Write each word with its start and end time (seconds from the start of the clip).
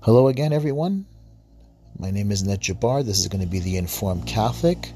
Hello 0.00 0.28
again, 0.28 0.52
everyone. 0.52 1.06
My 1.98 2.12
name 2.12 2.30
is 2.30 2.44
Ned 2.44 2.60
Jabbar. 2.60 3.04
This 3.04 3.18
is 3.18 3.26
going 3.26 3.40
to 3.40 3.48
be 3.48 3.58
the 3.58 3.76
Informed 3.76 4.28
Catholic. 4.28 4.92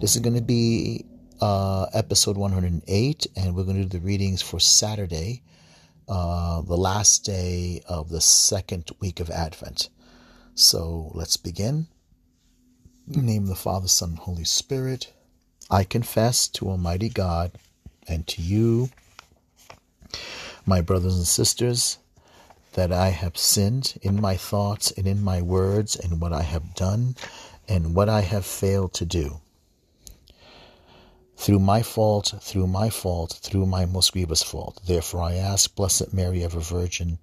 This 0.00 0.14
is 0.14 0.22
going 0.22 0.36
to 0.36 0.40
be 0.40 1.04
uh, 1.40 1.86
episode 1.92 2.36
108, 2.36 3.26
and 3.34 3.56
we're 3.56 3.64
going 3.64 3.78
to 3.78 3.82
do 3.82 3.98
the 3.98 4.06
readings 4.06 4.40
for 4.40 4.60
Saturday, 4.60 5.42
uh, 6.08 6.62
the 6.62 6.76
last 6.76 7.24
day 7.24 7.82
of 7.88 8.10
the 8.10 8.20
second 8.20 8.92
week 9.00 9.18
of 9.18 9.28
Advent. 9.28 9.88
So 10.54 11.10
let's 11.14 11.36
begin. 11.36 11.88
Name 13.08 13.46
the 13.46 13.56
Father, 13.56 13.88
Son, 13.88 14.10
and 14.10 14.18
Holy 14.18 14.44
Spirit. 14.44 15.12
I 15.68 15.82
confess 15.82 16.46
to 16.50 16.68
Almighty 16.68 17.08
God 17.08 17.58
and 18.06 18.24
to 18.28 18.40
you, 18.40 18.90
my 20.64 20.80
brothers 20.80 21.16
and 21.16 21.26
sisters, 21.26 21.98
that 22.78 22.92
I 22.92 23.08
have 23.08 23.36
sinned 23.36 23.98
in 24.02 24.20
my 24.20 24.36
thoughts 24.36 24.92
and 24.92 25.04
in 25.04 25.20
my 25.20 25.42
words 25.42 25.96
and 25.96 26.20
what 26.20 26.32
I 26.32 26.42
have 26.42 26.76
done 26.76 27.16
and 27.66 27.92
what 27.92 28.08
I 28.08 28.20
have 28.20 28.46
failed 28.46 28.94
to 28.94 29.04
do. 29.04 29.40
Through 31.36 31.58
my 31.58 31.82
fault, 31.82 32.34
through 32.40 32.68
my 32.68 32.88
fault, 32.88 33.40
through 33.42 33.66
my 33.66 33.84
most 33.84 34.12
grievous 34.12 34.44
fault. 34.44 34.80
Therefore 34.86 35.22
I 35.22 35.34
ask, 35.34 35.74
Blessed 35.74 36.14
Mary, 36.14 36.44
ever 36.44 36.60
Virgin, 36.60 37.18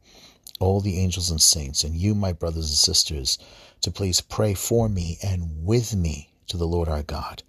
all 0.60 0.82
the 0.82 1.00
angels 1.00 1.32
and 1.32 1.42
saints, 1.42 1.86
and 1.86 1.96
you, 1.96 2.16
my 2.16 2.34
brothers 2.34 2.70
and 2.70 2.78
sisters, 2.78 3.38
to 3.80 3.92
please 3.92 4.20
pray 4.20 4.56
for 4.56 4.90
me 4.90 5.18
and 5.24 5.66
with 5.66 5.96
me 5.96 6.34
to 6.48 6.58
the 6.58 6.68
Lord 6.68 6.90
our 6.90 7.04
God. 7.04 7.44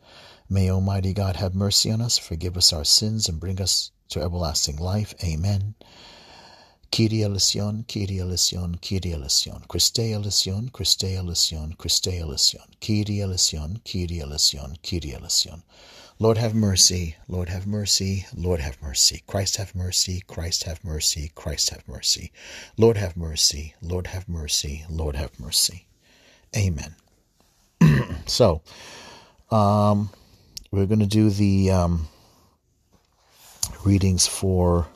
May 0.49 0.71
Almighty 0.71 1.13
God 1.13 1.35
have 1.35 1.57
mercy 1.57 1.91
on 1.91 2.01
us, 2.01 2.19
forgive 2.19 2.57
us 2.57 2.73
our 2.73 2.85
sins, 2.85 3.29
and 3.29 3.41
bring 3.41 3.61
us 3.61 3.91
to 4.11 4.23
everlasting 4.23 4.77
life. 4.77 5.13
Amen. 5.25 5.75
Kyrie 6.91 7.23
eleison, 7.23 7.85
Kyrie 7.89 8.21
eleison, 8.21 8.77
Kyrie 8.81 9.13
eleison, 9.13 9.63
Christe 9.69 9.99
eleison, 10.01 10.71
Christe 10.71 11.05
eleison, 11.05 11.75
Christe 11.79 12.09
eleison, 12.09 12.63
Kyrie 12.81 13.21
eleison, 13.21 13.81
Kyrie 13.85 14.21
eleison, 14.21 14.77
Kyrie 14.83 15.15
eleison. 15.15 15.63
Lord 16.19 16.39
have 16.39 16.55
mercy, 16.55 17.17
Lord 17.29 17.51
have 17.51 17.67
mercy, 17.67 18.27
Lord 18.35 18.61
have 18.61 18.81
mercy. 18.81 19.23
Christ 19.27 19.57
have 19.57 19.75
mercy, 19.75 20.23
Christ 20.27 20.65
have 20.65 20.83
mercy, 20.83 21.31
Christ 21.35 21.71
have 21.71 21.87
mercy. 21.87 22.33
Lord 22.79 22.97
have 22.97 23.17
mercy, 23.17 23.75
Lord 23.83 24.07
have 24.07 24.27
mercy, 24.27 24.87
Lord 24.89 25.17
have 25.17 25.39
mercy. 25.39 25.87
Amen. 26.57 26.95
so, 28.27 28.63
um, 29.51 30.09
we're 30.71 30.87
going 30.87 31.01
to 31.01 31.07
do 31.07 31.29
the 31.29 31.71
um, 31.71 32.09
readings 33.85 34.27
for 34.27 34.87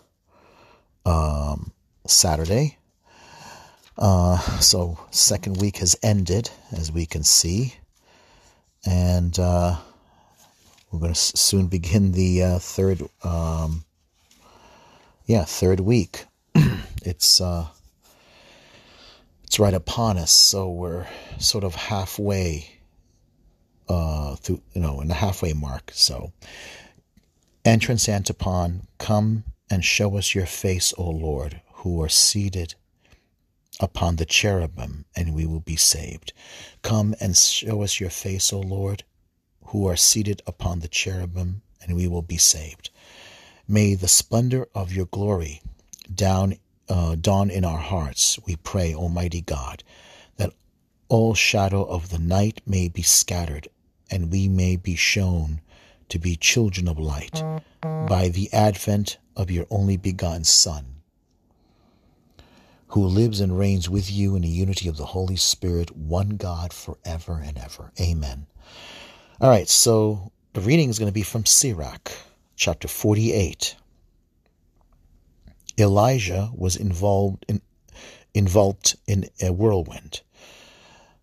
um, 1.05 1.73
Saturday. 2.07 2.79
Uh, 3.99 4.39
so, 4.61 4.99
second 5.11 5.61
week 5.61 5.79
has 5.79 5.97
ended, 6.03 6.51
as 6.73 6.91
we 6.91 7.05
can 7.05 7.23
see, 7.23 7.75
and 8.87 9.39
uh, 9.39 9.77
we're 10.91 11.01
going 11.01 11.13
to 11.13 11.19
soon 11.19 11.67
begin 11.67 12.13
the 12.13 12.43
uh, 12.43 12.59
third, 12.59 13.03
um, 13.23 13.85
yeah, 15.27 15.45
third 15.45 15.81
week. 15.81 16.25
it's 17.03 17.43
uh, 17.43 17.67
it's 19.45 19.59
right 19.59 19.75
upon 19.75 20.17
us, 20.17 20.31
so 20.31 20.71
we're 20.71 21.07
sort 21.39 21.65
of 21.65 21.75
halfway 21.75 22.81
uh, 23.89 24.37
through, 24.37 24.63
you 24.73 24.81
know, 24.81 25.03
in 25.03 25.09
the 25.09 25.15
halfway 25.15 25.53
mark. 25.53 25.91
So, 25.93 26.33
entrance 27.67 28.09
Antiphon, 28.09 28.87
come 28.97 29.45
and 29.69 29.85
show 29.85 30.17
us 30.17 30.35
your 30.35 30.47
face, 30.47 30.95
O 30.97 31.11
Lord 31.11 31.61
who 31.81 32.03
are 32.03 32.11
seated 32.11 32.75
upon 33.81 34.17
the 34.17 34.27
cherubim, 34.27 35.07
and 35.17 35.35
we 35.35 35.47
will 35.47 35.61
be 35.61 35.77
saved. 35.77 36.35
Come 36.83 37.15
and 37.21 37.35
show 37.35 37.83
us 37.83 37.99
your 37.99 38.11
face, 38.11 38.53
O 38.53 38.61
Lord, 38.61 39.03
who 39.65 39.89
are 39.89 39.97
seated 39.97 40.43
upon 40.47 40.81
the 40.81 40.89
cherubim, 40.89 41.63
and 41.81 41.97
we 41.97 42.07
will 42.07 42.21
be 42.21 42.37
saved. 42.37 42.91
May 43.67 43.95
the 43.95 44.09
splendor 44.09 44.69
of 44.75 44.93
your 44.93 45.07
glory 45.07 45.63
down, 46.15 46.57
uh, 46.87 47.15
dawn 47.15 47.49
in 47.49 47.65
our 47.65 47.79
hearts, 47.79 48.39
we 48.47 48.57
pray, 48.57 48.95
Almighty 48.95 49.41
God, 49.41 49.83
that 50.37 50.53
all 51.09 51.33
shadow 51.33 51.85
of 51.85 52.11
the 52.11 52.19
night 52.19 52.61
may 52.67 52.89
be 52.89 53.03
scattered, 53.03 53.69
and 54.11 54.31
we 54.31 54.49
may 54.49 54.77
be 54.77 54.97
shown 54.97 55.63
to 56.11 56.19
be 56.19 56.37
children 56.37 56.89
of 56.89 56.99
light 56.99 57.43
by 57.81 58.29
the 58.29 58.53
advent 58.53 59.17
of 59.35 59.51
your 59.51 59.67
only 59.71 59.97
begotten 59.97 60.45
Son 60.45 61.00
who 62.91 63.07
lives 63.07 63.41
and 63.41 63.57
reigns 63.57 63.89
with 63.89 64.11
you 64.11 64.35
in 64.35 64.43
the 64.43 64.49
unity 64.49 64.89
of 64.89 64.97
the 64.97 65.07
Holy 65.07 65.37
Spirit, 65.37 65.97
one 65.97 66.31
God 66.31 66.73
forever 66.73 67.41
and 67.45 67.57
ever. 67.57 67.93
Amen. 68.01 68.47
All 69.41 69.49
right, 69.49 69.69
so 69.69 70.33
the 70.55 70.61
reading 70.61 70.91
is 70.91 70.99
going 70.99 71.09
to 71.09 71.13
be 71.13 71.23
from 71.23 71.47
Sirach, 71.47 72.11
chapter 72.57 72.89
48. 72.89 73.77
Elijah 75.79 76.51
was 76.53 76.75
involved 76.75 77.45
in 77.49 77.63
involved 78.35 78.97
in 79.07 79.29
a 79.41 79.53
whirlwind. 79.53 80.21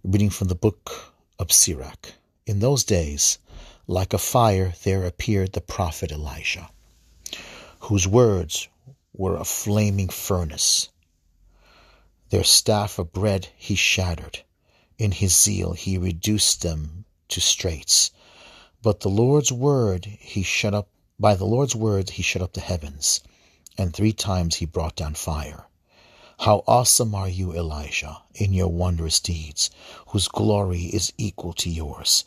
Reading 0.04 0.30
from 0.30 0.48
the 0.48 0.56
book 0.56 1.14
of 1.38 1.52
Sirach. 1.52 2.14
In 2.46 2.60
those 2.60 2.86
days, 2.86 3.40
like 3.88 4.14
a 4.14 4.18
fire, 4.18 4.74
there 4.84 5.06
appeared 5.06 5.52
the 5.52 5.62
prophet 5.62 6.12
Elijah, 6.12 6.70
whose 7.82 8.08
words 8.08 8.70
were 9.14 9.36
a 9.36 9.46
flaming 9.46 10.10
furnace 10.10 10.90
their 12.30 12.44
staff 12.44 13.00
of 13.00 13.14
bread 13.14 13.48
he 13.56 13.76
shattered. 13.76 14.44
In 14.98 15.12
his 15.12 15.36
zeal 15.36 15.74
he 15.74 15.98
reduced 15.98 16.62
them 16.62 17.06
to 17.30 17.40
straits. 17.40 18.12
But 18.82 19.02
the 19.02 19.10
Lord's 19.10 19.52
word 19.52 20.06
he 20.06 20.44
shut 20.44 20.74
up 20.74 20.90
by 21.20 21.36
the 21.36 21.46
Lord's 21.46 21.76
word 21.76 22.12
he 22.12 22.24
shut 22.24 22.42
up 22.42 22.54
the 22.54 22.62
heavens, 22.62 23.22
and 23.78 23.94
three 23.94 24.14
times 24.14 24.56
he 24.56 24.66
brought 24.66 24.96
down 24.96 25.16
fire. 25.16 25.68
How 26.40 26.64
awesome 26.68 27.16
are 27.16 27.30
you, 27.30 27.54
Elijah, 27.54 28.22
in 28.36 28.54
your 28.54 28.68
wondrous 28.68 29.20
deeds, 29.20 29.72
whose 30.10 30.28
glory 30.28 30.84
is 30.84 31.12
equal 31.18 31.54
to 31.54 31.70
yours. 31.70 32.26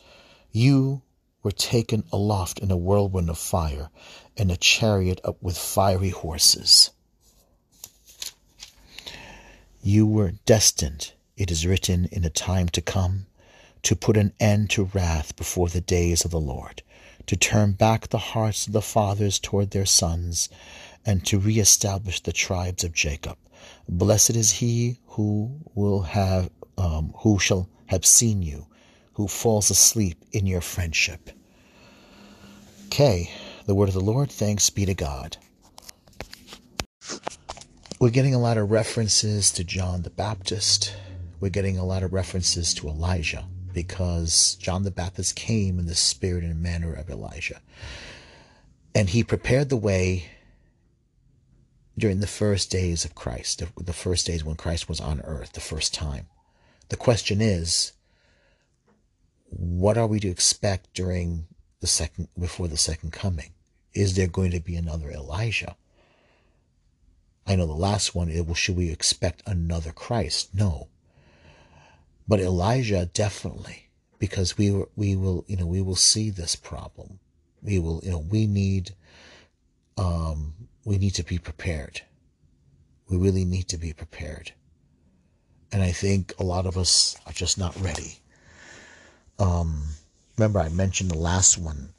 You 0.50 1.02
were 1.44 1.52
taken 1.52 2.04
aloft 2.10 2.58
in 2.58 2.72
a 2.72 2.76
whirlwind 2.76 3.30
of 3.30 3.38
fire, 3.38 3.90
in 4.36 4.50
a 4.50 4.56
chariot 4.56 5.20
up 5.22 5.40
with 5.40 5.56
fiery 5.56 6.10
horses. 6.10 6.90
You 9.82 10.06
were 10.06 10.32
destined, 10.44 11.12
it 11.38 11.50
is 11.50 11.66
written 11.66 12.04
in 12.12 12.20
the 12.20 12.28
time 12.28 12.68
to 12.68 12.82
come, 12.82 13.24
to 13.82 13.96
put 13.96 14.18
an 14.18 14.34
end 14.38 14.68
to 14.70 14.90
wrath 14.92 15.34
before 15.36 15.70
the 15.70 15.80
days 15.80 16.22
of 16.22 16.30
the 16.30 16.40
Lord, 16.40 16.82
to 17.24 17.34
turn 17.34 17.72
back 17.72 18.08
the 18.08 18.18
hearts 18.18 18.66
of 18.66 18.74
the 18.74 18.82
fathers 18.82 19.38
toward 19.38 19.70
their 19.70 19.86
sons, 19.86 20.50
and 21.06 21.24
to 21.24 21.38
reestablish 21.38 22.20
the 22.20 22.32
tribes 22.32 22.84
of 22.84 22.92
Jacob. 22.92 23.38
Blessed 23.88 24.36
is 24.36 24.52
he 24.52 24.98
who 25.06 25.62
will 25.74 26.02
have, 26.02 26.50
um, 26.76 27.14
who 27.20 27.38
shall 27.38 27.66
have 27.86 28.04
seen 28.04 28.42
you, 28.42 28.66
who 29.14 29.26
falls 29.26 29.70
asleep 29.70 30.22
in 30.30 30.46
your 30.46 30.60
friendship. 30.60 31.30
Okay, 32.88 33.30
the 33.64 33.74
word 33.74 33.88
of 33.88 33.94
the 33.94 34.00
Lord. 34.00 34.30
Thanks 34.30 34.68
be 34.68 34.84
to 34.84 34.94
God 34.94 35.38
we're 38.00 38.08
getting 38.08 38.34
a 38.34 38.40
lot 38.40 38.56
of 38.56 38.70
references 38.70 39.52
to 39.52 39.62
John 39.62 40.02
the 40.02 40.10
Baptist. 40.10 40.96
We're 41.38 41.50
getting 41.50 41.76
a 41.76 41.84
lot 41.84 42.02
of 42.02 42.14
references 42.14 42.72
to 42.74 42.88
Elijah 42.88 43.44
because 43.74 44.54
John 44.54 44.84
the 44.84 44.90
Baptist 44.90 45.36
came 45.36 45.78
in 45.78 45.84
the 45.84 45.94
spirit 45.94 46.42
and 46.42 46.62
manner 46.62 46.94
of 46.94 47.10
Elijah. 47.10 47.60
And 48.94 49.10
he 49.10 49.22
prepared 49.22 49.68
the 49.68 49.76
way 49.76 50.30
during 51.98 52.20
the 52.20 52.26
first 52.26 52.70
days 52.70 53.04
of 53.04 53.14
Christ, 53.14 53.62
the 53.76 53.92
first 53.92 54.26
days 54.26 54.42
when 54.42 54.56
Christ 54.56 54.88
was 54.88 55.02
on 55.02 55.20
earth, 55.20 55.52
the 55.52 55.60
first 55.60 55.92
time. 55.92 56.26
The 56.88 56.96
question 56.96 57.42
is, 57.42 57.92
what 59.50 59.98
are 59.98 60.06
we 60.06 60.20
to 60.20 60.28
expect 60.28 60.94
during 60.94 61.48
the 61.80 61.86
second, 61.86 62.28
before 62.38 62.66
the 62.66 62.78
second 62.78 63.12
coming? 63.12 63.50
Is 63.92 64.16
there 64.16 64.26
going 64.26 64.52
to 64.52 64.60
be 64.60 64.74
another 64.74 65.10
Elijah? 65.10 65.76
I 67.50 67.56
know 67.56 67.66
the 67.66 67.72
last 67.72 68.14
one, 68.14 68.28
it, 68.28 68.46
well, 68.46 68.54
should 68.54 68.76
we 68.76 68.90
expect 68.90 69.42
another 69.44 69.90
Christ? 69.90 70.54
No. 70.54 70.86
But 72.28 72.38
Elijah 72.38 73.06
definitely, 73.06 73.88
because 74.20 74.56
we 74.56 74.84
we 74.94 75.16
will, 75.16 75.44
you 75.48 75.56
know, 75.56 75.66
we 75.66 75.82
will 75.82 75.96
see 75.96 76.30
this 76.30 76.54
problem. 76.54 77.18
We 77.60 77.80
will, 77.80 78.02
you 78.04 78.12
know, 78.12 78.20
we 78.20 78.46
need, 78.46 78.94
um, 79.98 80.54
we 80.84 80.96
need 80.96 81.16
to 81.16 81.24
be 81.24 81.38
prepared. 81.38 82.02
We 83.08 83.16
really 83.16 83.44
need 83.44 83.66
to 83.70 83.78
be 83.78 83.92
prepared. 83.94 84.52
And 85.72 85.82
I 85.82 85.90
think 85.90 86.32
a 86.38 86.44
lot 86.44 86.66
of 86.66 86.78
us 86.78 87.16
are 87.26 87.32
just 87.32 87.58
not 87.58 87.74
ready. 87.80 88.20
Um, 89.40 89.88
remember, 90.38 90.60
I 90.60 90.68
mentioned 90.68 91.10
the 91.10 91.18
last 91.18 91.58
one. 91.58 91.94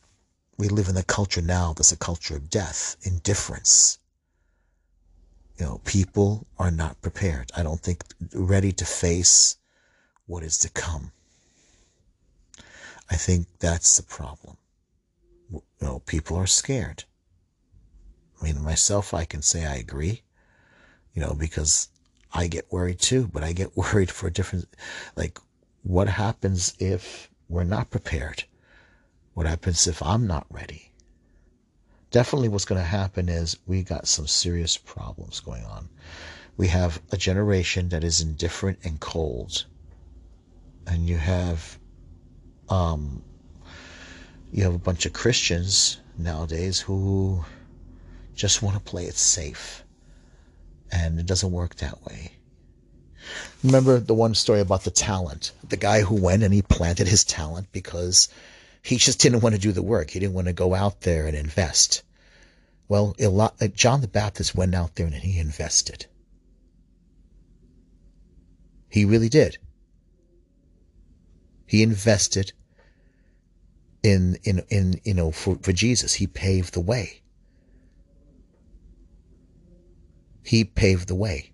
We 0.58 0.70
live 0.70 0.88
in 0.88 0.96
a 0.96 1.04
culture 1.04 1.42
now 1.42 1.74
that's 1.74 1.92
a 1.92 1.98
culture 1.98 2.38
of 2.38 2.50
death, 2.50 2.96
indifference, 3.02 4.00
you 5.62 5.68
know, 5.68 5.80
people 5.86 6.48
are 6.58 6.72
not 6.72 7.00
prepared. 7.04 7.52
I 7.56 7.62
don't 7.62 7.80
think 7.80 8.04
ready 8.34 8.72
to 8.72 8.84
face 8.84 9.58
what 10.26 10.42
is 10.42 10.58
to 10.58 10.70
come. 10.72 11.12
I 13.12 13.16
think 13.16 13.46
that's 13.60 13.96
the 13.96 14.02
problem. 14.02 14.58
You 15.52 15.62
know, 15.80 16.00
people 16.08 16.36
are 16.36 16.48
scared. 16.48 17.04
I 18.42 18.46
mean, 18.46 18.64
myself, 18.64 19.14
I 19.14 19.24
can 19.24 19.44
say 19.44 19.68
I 19.68 19.76
agree, 19.76 20.24
you 21.14 21.22
know, 21.22 21.36
because 21.36 21.90
I 22.34 22.48
get 22.48 22.72
worried 22.72 23.00
too, 23.00 23.30
but 23.32 23.44
I 23.44 23.54
get 23.54 23.78
worried 23.84 24.10
for 24.10 24.26
a 24.26 24.34
different, 24.34 24.66
like, 25.16 25.38
what 25.84 26.08
happens 26.08 26.74
if 26.80 27.30
we're 27.48 27.66
not 27.66 27.92
prepared? 27.92 28.46
What 29.36 29.46
happens 29.46 29.86
if 29.86 30.02
I'm 30.02 30.26
not 30.26 30.48
ready? 30.50 30.91
Definitely 32.12 32.50
what's 32.50 32.66
going 32.66 32.82
to 32.82 32.88
happen 32.88 33.30
is 33.30 33.58
we 33.66 33.84
got 33.84 34.08
some 34.08 34.28
serious 34.28 34.78
problems 34.78 35.40
going 35.40 35.64
on. 35.64 35.90
We 36.58 36.68
have 36.68 37.02
a 37.12 37.18
generation 37.18 37.90
that 37.90 38.04
is 38.04 38.22
indifferent 38.22 38.80
and 38.84 39.00
cold. 39.00 39.66
And 40.86 41.08
you 41.08 41.18
have 41.18 41.80
um 42.70 43.24
you 44.52 44.64
have 44.64 44.76
a 44.76 44.80
bunch 44.80 45.06
of 45.06 45.14
Christians 45.14 46.00
nowadays 46.18 46.80
who 46.80 47.46
just 48.36 48.62
want 48.62 48.76
to 48.76 48.84
play 48.84 49.06
it 49.06 49.16
safe. 49.16 49.84
And 50.92 51.18
it 51.18 51.26
doesn't 51.26 51.52
work 51.52 51.76
that 51.76 52.04
way. 52.06 52.34
Remember 53.64 54.00
the 54.00 54.14
one 54.14 54.36
story 54.36 54.60
about 54.60 54.84
the 54.84 54.92
talent? 54.92 55.54
The 55.70 55.78
guy 55.78 56.02
who 56.02 56.16
went 56.16 56.44
and 56.44 56.54
he 56.54 56.62
planted 56.62 57.08
his 57.08 57.24
talent 57.24 57.72
because 57.72 58.28
he 58.82 58.98
just 58.98 59.20
didn't 59.20 59.42
want 59.42 59.56
to 59.56 59.62
do 59.62 59.72
the 59.72 59.84
work. 59.84 60.10
He 60.10 60.20
didn't 60.20 60.34
want 60.34 60.48
to 60.48 60.54
go 60.54 60.74
out 60.74 61.02
there 61.02 61.28
and 61.28 61.36
invest. 61.36 62.04
Well, 62.88 63.16
John 63.74 64.02
the 64.02 64.08
Baptist 64.08 64.56
went 64.56 64.76
out 64.76 64.96
there 64.96 65.06
and 65.06 65.16
he 65.16 65.40
invested. 65.40 66.08
He 68.90 69.06
really 69.06 69.30
did. 69.30 69.58
He 71.66 71.84
invested 71.84 72.52
in 74.04 74.38
in 74.44 74.64
in 74.70 75.00
you 75.06 75.14
know 75.14 75.32
for, 75.32 75.56
for 75.62 75.72
Jesus. 75.72 76.14
He 76.14 76.28
paved 76.28 76.74
the 76.74 76.82
way. 76.82 77.22
He 80.44 80.66
paved 80.66 81.08
the 81.08 81.16
way. 81.16 81.54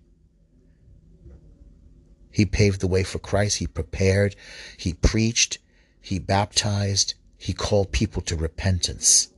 He 2.32 2.46
paved 2.46 2.80
the 2.80 2.88
way 2.88 3.04
for 3.04 3.20
Christ. 3.20 3.58
He 3.58 3.66
prepared. 3.66 4.34
He 4.76 4.94
preached. 4.94 5.58
He 6.00 6.18
baptized. 6.18 7.14
He 7.36 7.52
called 7.52 7.92
people 7.92 8.22
to 8.22 8.36
repentance. 8.36 9.28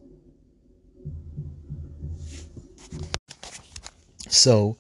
So 4.29 4.77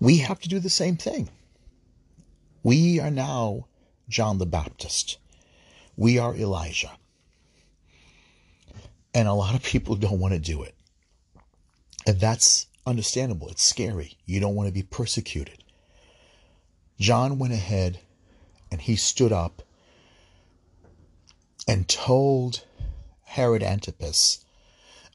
we 0.00 0.18
have 0.18 0.40
to 0.40 0.48
do 0.48 0.58
the 0.58 0.70
same 0.70 0.96
thing. 0.96 1.30
We 2.62 3.00
are 3.00 3.10
now 3.10 3.66
John 4.08 4.38
the 4.38 4.46
Baptist. 4.46 5.18
We 5.96 6.18
are 6.18 6.36
Elijah. 6.36 6.92
And 9.14 9.26
a 9.26 9.32
lot 9.32 9.54
of 9.54 9.62
people 9.62 9.96
don't 9.96 10.20
want 10.20 10.34
to 10.34 10.40
do 10.40 10.62
it. 10.62 10.74
And 12.06 12.20
that's 12.20 12.66
understandable. 12.86 13.48
It's 13.48 13.62
scary. 13.62 14.16
You 14.24 14.40
don't 14.40 14.54
want 14.54 14.68
to 14.68 14.72
be 14.72 14.82
persecuted. 14.82 15.64
John 16.98 17.38
went 17.38 17.52
ahead 17.52 18.00
and 18.70 18.80
he 18.80 18.96
stood 18.96 19.32
up 19.32 19.62
and 21.68 21.86
told 21.86 22.64
Herod 23.24 23.62
Antipas 23.62 24.44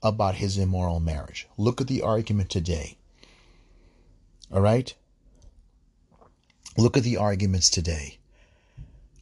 about 0.04 0.36
his 0.36 0.58
immoral 0.58 1.00
marriage. 1.00 1.48
Look 1.58 1.82
at 1.82 1.88
the 1.88 2.04
argument 2.04 2.52
today. 2.52 2.98
All 4.52 4.62
right? 4.62 4.94
Look 6.78 6.96
at 6.96 7.04
the 7.04 7.18
arguments 7.18 7.70
today. 7.70 8.20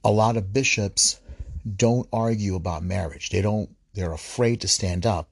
A 0.03 0.11
lot 0.11 0.35
of 0.35 0.51
bishops 0.51 1.21
don't 1.77 2.07
argue 2.11 2.55
about 2.55 2.83
marriage. 2.83 3.29
They 3.29 3.41
don't 3.41 3.69
they're 3.93 4.13
afraid 4.13 4.61
to 4.61 4.67
stand 4.67 5.05
up. 5.05 5.29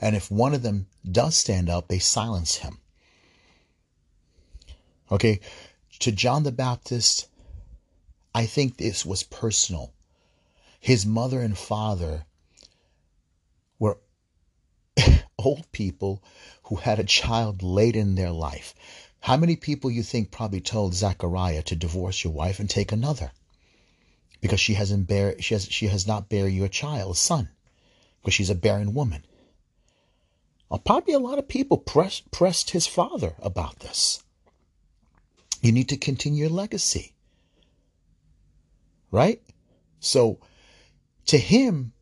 And 0.00 0.14
if 0.14 0.30
one 0.30 0.54
of 0.54 0.62
them 0.62 0.86
does 1.10 1.36
stand 1.36 1.68
up, 1.68 1.88
they 1.88 1.98
silence 1.98 2.56
him. 2.56 2.78
Okay? 5.10 5.40
To 6.00 6.12
John 6.12 6.44
the 6.44 6.52
Baptist, 6.52 7.26
I 8.34 8.46
think 8.46 8.76
this 8.76 9.04
was 9.04 9.24
personal. 9.24 9.92
His 10.80 11.04
mother 11.04 11.40
and 11.40 11.56
father 11.56 12.26
were 13.78 13.98
old 15.38 15.70
people 15.72 16.22
who 16.64 16.76
had 16.76 16.98
a 16.98 17.04
child 17.04 17.62
late 17.62 17.96
in 17.96 18.14
their 18.14 18.30
life. 18.30 18.74
How 19.20 19.36
many 19.36 19.56
people 19.56 19.90
you 19.90 20.02
think 20.02 20.30
probably 20.30 20.60
told 20.60 20.94
Zachariah 20.94 21.62
to 21.64 21.76
divorce 21.76 22.22
your 22.22 22.32
wife 22.32 22.60
and 22.60 22.70
take 22.70 22.92
another? 22.92 23.32
Because 24.40 24.60
she 24.60 24.74
hasn't 24.74 25.08
bear 25.08 25.40
she 25.40 25.54
has 25.54 25.64
she 25.64 25.88
has 25.88 26.06
not 26.06 26.28
bear 26.28 26.46
you 26.46 26.64
a 26.64 26.68
child, 26.68 27.16
son, 27.16 27.48
because 28.20 28.34
she's 28.34 28.50
a 28.50 28.54
barren 28.54 28.94
woman. 28.94 29.24
Well, 30.68 30.78
probably 30.78 31.14
a 31.14 31.18
lot 31.18 31.38
of 31.38 31.48
people 31.48 31.78
press, 31.78 32.20
pressed 32.30 32.70
his 32.70 32.86
father 32.86 33.34
about 33.40 33.80
this. 33.80 34.22
You 35.62 35.72
need 35.72 35.88
to 35.88 35.96
continue 35.96 36.40
your 36.42 36.50
legacy. 36.50 37.14
Right? 39.10 39.42
So 39.98 40.38
to 41.28 41.38
him, 41.38 41.92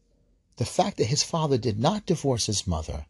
the 0.56 0.64
fact 0.64 0.96
that 0.96 1.06
his 1.06 1.22
father 1.22 1.58
did 1.58 1.78
not 1.78 2.06
divorce 2.06 2.46
his 2.46 2.66
mother, 2.66 3.06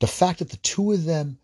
the 0.00 0.06
fact 0.06 0.40
that 0.40 0.48
the 0.48 0.56
two 0.56 0.92
of 0.92 1.04
them 1.04 1.38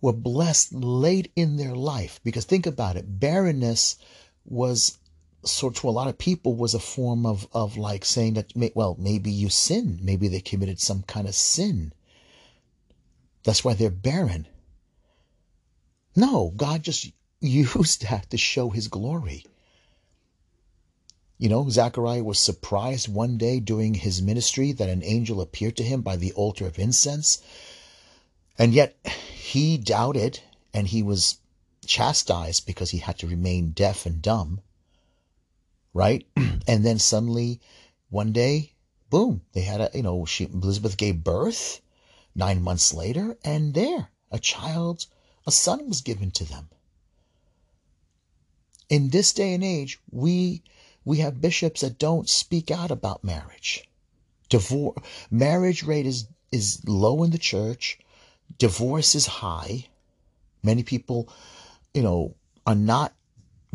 were 0.00 0.12
blessed 0.12 0.72
late 0.74 1.30
in 1.36 1.56
their 1.56 1.74
life, 1.74 2.20
because 2.24 2.44
think 2.44 2.66
about 2.66 2.96
it, 2.96 3.20
barrenness 3.20 3.96
was 4.44 4.98
so 5.44 5.70
to 5.70 5.88
a 5.88 5.90
lot 5.90 6.08
of 6.08 6.18
people 6.18 6.54
was 6.54 6.74
a 6.74 6.80
form 6.80 7.26
of 7.26 7.48
of 7.52 7.76
like 7.76 8.04
saying 8.04 8.34
that 8.34 8.52
well 8.76 8.96
maybe 8.98 9.30
you 9.30 9.48
sinned 9.48 10.00
maybe 10.00 10.28
they 10.28 10.40
committed 10.40 10.80
some 10.80 11.02
kind 11.02 11.26
of 11.26 11.34
sin. 11.34 11.92
That's 13.44 13.64
why 13.64 13.74
they're 13.74 13.90
barren. 13.90 14.46
No 16.14 16.52
god 16.56 16.82
just 16.82 17.10
used 17.40 18.02
that 18.02 18.30
to 18.30 18.36
show 18.36 18.70
his 18.70 18.88
glory 18.88 19.44
you 21.42 21.48
know, 21.48 21.68
Zechariah 21.68 22.22
was 22.22 22.38
surprised 22.38 23.08
one 23.08 23.36
day 23.36 23.58
during 23.58 23.94
his 23.94 24.22
ministry 24.22 24.70
that 24.70 24.88
an 24.88 25.02
angel 25.02 25.40
appeared 25.40 25.76
to 25.78 25.82
him 25.82 26.00
by 26.00 26.14
the 26.14 26.32
altar 26.34 26.68
of 26.68 26.78
incense. 26.78 27.42
And 28.56 28.72
yet 28.72 28.94
he 29.34 29.76
doubted 29.76 30.38
and 30.72 30.86
he 30.86 31.02
was 31.02 31.38
chastised 31.84 32.64
because 32.64 32.90
he 32.90 32.98
had 32.98 33.18
to 33.18 33.26
remain 33.26 33.70
deaf 33.70 34.06
and 34.06 34.22
dumb. 34.22 34.60
Right? 35.92 36.24
and 36.36 36.86
then 36.86 37.00
suddenly 37.00 37.60
one 38.08 38.30
day, 38.30 38.74
boom, 39.10 39.40
they 39.52 39.62
had 39.62 39.80
a, 39.80 39.90
you 39.94 40.04
know, 40.04 40.24
she, 40.24 40.44
Elizabeth 40.44 40.96
gave 40.96 41.24
birth 41.24 41.80
nine 42.36 42.62
months 42.62 42.94
later, 42.94 43.36
and 43.42 43.74
there, 43.74 44.10
a 44.30 44.38
child, 44.38 45.06
a 45.44 45.50
son 45.50 45.88
was 45.88 46.02
given 46.02 46.30
to 46.30 46.44
them. 46.44 46.68
In 48.88 49.08
this 49.08 49.32
day 49.32 49.54
and 49.54 49.64
age, 49.64 49.98
we 50.08 50.62
we 51.04 51.18
have 51.18 51.40
bishops 51.40 51.80
that 51.80 51.98
don't 51.98 52.28
speak 52.28 52.70
out 52.70 52.90
about 52.90 53.24
marriage. 53.24 53.88
Divorce 54.48 54.96
marriage 55.30 55.82
rate 55.82 56.06
is 56.06 56.26
is 56.50 56.82
low 56.86 57.22
in 57.22 57.30
the 57.30 57.38
church. 57.38 57.98
Divorce 58.58 59.14
is 59.14 59.26
high. 59.26 59.86
Many 60.62 60.82
people, 60.82 61.28
you 61.94 62.02
know, 62.02 62.34
are 62.66 62.74
not 62.74 63.12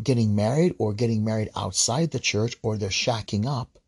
getting 0.02 0.36
married 0.36 0.74
or 0.78 0.94
getting 0.94 1.24
married 1.24 1.50
outside 1.56 2.10
the 2.10 2.20
church 2.20 2.56
or 2.62 2.76
they're 2.76 2.88
shacking 2.88 3.46
up. 3.46 3.78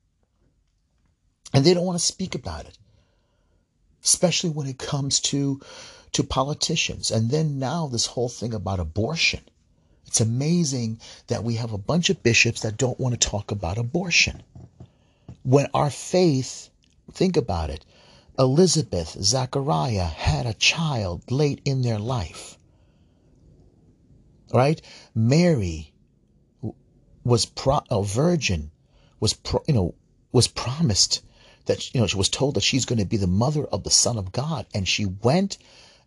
And 1.54 1.64
they 1.64 1.74
don't 1.74 1.86
want 1.86 1.98
to 1.98 2.04
speak 2.04 2.34
about 2.34 2.66
it. 2.66 2.76
Especially 4.02 4.50
when 4.50 4.66
it 4.66 4.78
comes 4.78 5.20
to 5.20 5.60
to 6.12 6.24
politicians. 6.24 7.10
And 7.10 7.30
then 7.30 7.58
now 7.58 7.86
this 7.86 8.06
whole 8.06 8.28
thing 8.28 8.52
about 8.52 8.80
abortion. 8.80 9.42
It's 10.06 10.20
amazing 10.20 11.00
that 11.28 11.44
we 11.44 11.54
have 11.56 11.72
a 11.72 11.78
bunch 11.78 12.10
of 12.10 12.22
bishops 12.22 12.62
that 12.62 12.76
don't 12.76 12.98
want 12.98 13.18
to 13.18 13.28
talk 13.28 13.50
about 13.50 13.78
abortion. 13.78 14.42
When 15.42 15.68
our 15.72 15.90
faith, 15.90 16.68
think 17.12 17.36
about 17.36 17.70
it, 17.70 17.84
Elizabeth, 18.38 19.16
Zachariah 19.20 20.06
had 20.06 20.46
a 20.46 20.54
child 20.54 21.30
late 21.30 21.60
in 21.64 21.82
their 21.82 21.98
life. 21.98 22.58
Right? 24.52 24.80
Mary 25.14 25.92
was 27.24 27.44
pro- 27.46 27.82
a 27.90 28.02
virgin, 28.02 28.70
was 29.20 29.34
pro- 29.34 29.62
you 29.68 29.74
know 29.74 29.94
was 30.32 30.48
promised 30.48 31.22
that 31.66 31.94
you 31.94 32.00
know 32.00 32.06
she 32.06 32.16
was 32.16 32.28
told 32.28 32.54
that 32.54 32.62
she's 32.62 32.86
going 32.86 32.98
to 32.98 33.04
be 33.04 33.16
the 33.16 33.26
mother 33.26 33.64
of 33.64 33.84
the 33.84 33.90
Son 33.90 34.16
of 34.18 34.32
God, 34.32 34.66
and 34.74 34.88
she 34.88 35.04
went 35.04 35.58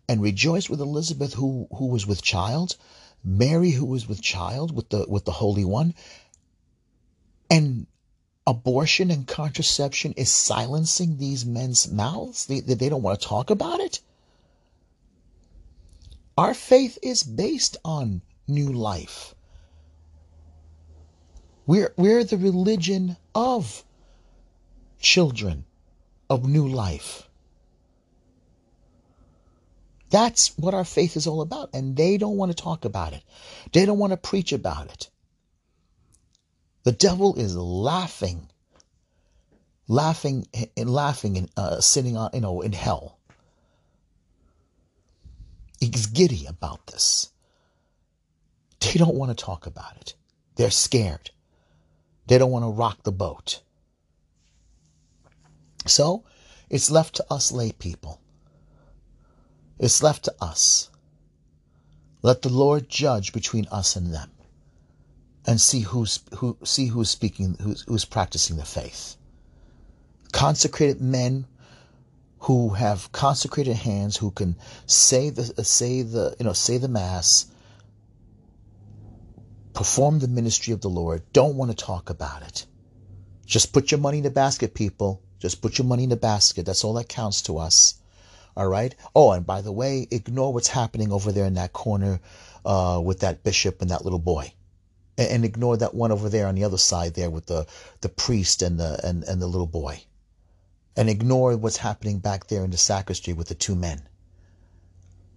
and 0.08 0.20
rejoiced 0.20 0.68
with 0.68 0.80
Elizabeth, 0.80 1.34
who 1.34 1.68
who 1.76 1.86
was 1.86 2.06
with 2.06 2.22
child, 2.22 2.76
Mary 3.24 3.70
who 3.70 3.86
was 3.86 4.06
with 4.06 4.20
child 4.20 4.74
with 4.76 4.90
the 4.90 5.06
with 5.08 5.24
the 5.24 5.32
Holy 5.32 5.64
One, 5.64 5.94
and 7.50 7.86
abortion 8.46 9.10
and 9.10 9.26
contraception 9.26 10.12
is 10.12 10.30
silencing 10.30 11.16
these 11.16 11.44
men's 11.44 11.90
mouths. 11.90 12.46
They, 12.46 12.60
they 12.60 12.88
don't 12.88 13.02
want 13.02 13.20
to 13.20 13.26
talk 13.26 13.50
about 13.50 13.80
it. 13.80 14.00
Our 16.36 16.52
faith 16.52 16.98
is 17.02 17.22
based 17.22 17.76
on 17.84 18.20
new 18.48 18.72
life. 18.72 19.34
We're, 21.66 21.94
we're 21.96 22.24
the 22.24 22.36
religion 22.36 23.16
of 23.34 23.84
children 24.98 25.64
of 26.28 26.46
new 26.46 26.68
life. 26.68 27.28
That's 30.14 30.56
what 30.56 30.74
our 30.74 30.84
faith 30.84 31.16
is 31.16 31.26
all 31.26 31.40
about. 31.40 31.70
And 31.74 31.96
they 31.96 32.18
don't 32.18 32.36
want 32.36 32.52
to 32.52 32.62
talk 32.62 32.84
about 32.84 33.14
it. 33.14 33.24
They 33.72 33.84
don't 33.84 33.98
want 33.98 34.12
to 34.12 34.16
preach 34.16 34.52
about 34.52 34.86
it. 34.86 35.10
The 36.84 36.92
devil 36.92 37.34
is 37.34 37.56
laughing, 37.56 38.48
laughing 39.88 40.46
and 40.76 40.88
laughing 40.88 41.36
and 41.36 41.50
uh, 41.56 41.80
sitting 41.80 42.16
on, 42.16 42.30
you 42.32 42.42
know, 42.42 42.60
in 42.60 42.70
hell. 42.70 43.18
He's 45.80 46.06
giddy 46.06 46.46
about 46.46 46.86
this. 46.86 47.30
They 48.78 48.92
don't 48.92 49.16
want 49.16 49.36
to 49.36 49.44
talk 49.44 49.66
about 49.66 49.96
it. 49.96 50.14
They're 50.54 50.70
scared. 50.70 51.32
They 52.28 52.38
don't 52.38 52.52
want 52.52 52.64
to 52.64 52.68
rock 52.70 53.02
the 53.02 53.10
boat. 53.10 53.62
So 55.86 56.22
it's 56.70 56.88
left 56.88 57.16
to 57.16 57.26
us 57.32 57.50
lay 57.50 57.72
people. 57.72 58.20
It's 59.78 60.02
left 60.02 60.24
to 60.24 60.34
us. 60.40 60.90
Let 62.22 62.42
the 62.42 62.48
Lord 62.48 62.88
judge 62.88 63.32
between 63.32 63.66
us 63.70 63.96
and 63.96 64.12
them 64.12 64.30
and 65.46 65.60
see 65.60 65.80
who's 65.80 66.20
who 66.36 66.56
see 66.64 66.86
who's 66.86 67.10
speaking 67.10 67.56
who's, 67.60 67.82
who's 67.82 68.04
practicing 68.04 68.56
the 68.56 68.64
faith. 68.64 69.16
Consecrated 70.32 71.00
men 71.00 71.46
who 72.38 72.70
have 72.70 73.12
consecrated 73.12 73.76
hands 73.76 74.16
who 74.16 74.30
can 74.30 74.56
say 74.86 75.30
the 75.30 75.64
say 75.64 76.02
the 76.02 76.34
you 76.38 76.44
know 76.44 76.52
say 76.52 76.78
the 76.78 76.88
mass 76.88 77.46
perform 79.74 80.20
the 80.20 80.28
ministry 80.28 80.72
of 80.72 80.80
the 80.80 80.88
Lord 80.88 81.22
don't 81.32 81.56
want 81.56 81.70
to 81.70 81.76
talk 81.76 82.08
about 82.10 82.42
it. 82.42 82.64
Just 83.44 83.72
put 83.72 83.90
your 83.90 84.00
money 84.00 84.18
in 84.18 84.24
the 84.24 84.30
basket, 84.30 84.72
people. 84.72 85.20
Just 85.38 85.60
put 85.60 85.76
your 85.76 85.86
money 85.86 86.04
in 86.04 86.10
the 86.10 86.16
basket. 86.16 86.64
That's 86.64 86.84
all 86.84 86.94
that 86.94 87.08
counts 87.08 87.42
to 87.42 87.58
us. 87.58 87.94
All 88.56 88.68
right. 88.68 88.94
Oh, 89.16 89.32
and 89.32 89.44
by 89.44 89.62
the 89.62 89.72
way, 89.72 90.06
ignore 90.10 90.52
what's 90.52 90.68
happening 90.68 91.10
over 91.10 91.32
there 91.32 91.44
in 91.44 91.54
that 91.54 91.72
corner 91.72 92.20
uh, 92.64 93.00
with 93.04 93.20
that 93.20 93.42
bishop 93.42 93.82
and 93.82 93.90
that 93.90 94.04
little 94.04 94.20
boy, 94.20 94.54
and, 95.18 95.28
and, 95.28 95.44
ignore 95.44 95.76
that 95.76 95.94
one 95.94 96.12
over 96.12 96.28
there 96.28 96.46
on 96.46 96.54
the 96.54 96.62
other 96.62 96.78
side 96.78 97.14
there 97.14 97.30
with 97.30 97.46
the 97.46 97.66
the 98.00 98.08
priest 98.08 98.62
and 98.62 98.78
the 98.78 99.00
and, 99.04 99.24
and 99.24 99.42
the 99.42 99.48
little 99.48 99.66
boy, 99.66 100.04
and 100.96 101.10
ignore 101.10 101.56
what's 101.56 101.78
happening 101.78 102.20
back 102.20 102.46
there 102.46 102.64
in 102.64 102.70
the 102.70 102.76
sacristy 102.76 103.32
with 103.32 103.48
the 103.48 103.54
two 103.56 103.74
men. 103.74 104.02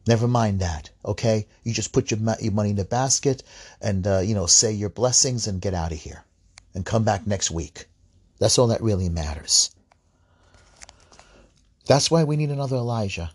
Never 0.06 0.28
mind 0.28 0.60
that. 0.60 0.92
Okay, 1.04 1.48
you 1.64 1.74
just 1.74 1.92
put 1.92 2.12
your 2.12 2.20
your 2.40 2.54
money 2.54 2.70
in 2.70 2.76
the 2.76 2.86
basket 2.86 3.42
and 3.82 4.06
uh, 4.06 4.20
you 4.20 4.36
know 4.36 4.46
say 4.46 4.72
your 4.72 4.90
blessings 4.90 5.48
and 5.48 5.60
get 5.60 5.74
out 5.74 5.92
of 5.92 5.98
here, 5.98 6.24
and 6.76 6.86
come 6.86 7.04
back 7.04 7.26
next 7.26 7.50
week. 7.50 7.88
That's 8.38 8.60
all 8.60 8.68
that 8.68 8.84
really 8.84 9.10
matters. 9.10 9.72
That's 11.88 12.12
why 12.12 12.26
we 12.26 12.36
need 12.36 12.52
another 12.52 12.76
Elijah. 12.76 13.32